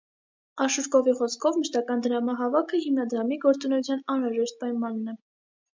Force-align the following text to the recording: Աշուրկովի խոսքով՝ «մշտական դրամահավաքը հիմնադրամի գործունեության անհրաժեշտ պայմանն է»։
Աշուրկովի 0.63 1.13
խոսքով՝ 1.19 1.59
«մշտական 1.63 2.03
դրամահավաքը 2.07 2.83
հիմնադրամի 2.87 3.41
գործունեության 3.47 4.05
անհրաժեշտ 4.17 4.63
պայմանն 4.65 5.17
է»։ 5.17 5.19